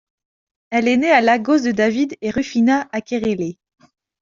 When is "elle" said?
0.71-0.87